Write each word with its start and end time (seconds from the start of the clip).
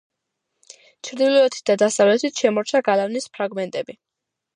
ჩრდილოეთით 1.09 1.69
და 1.71 1.75
დასავლეთით 1.81 2.41
შემორჩა 2.45 2.81
გალავნის 2.89 3.29
ფრაგმენტები. 3.37 3.97